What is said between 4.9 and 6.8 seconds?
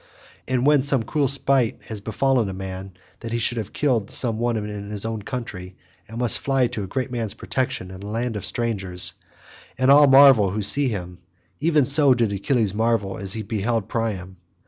own country, and must fly